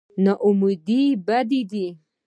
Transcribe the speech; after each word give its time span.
نااميدي 0.23 1.01
بد 1.25 1.49
دی. 1.71 1.85